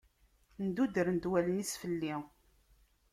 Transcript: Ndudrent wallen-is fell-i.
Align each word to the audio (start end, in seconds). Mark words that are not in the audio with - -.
Ndudrent 0.67 1.23
wallen-is 1.31 1.73
fell-i. 1.81 2.15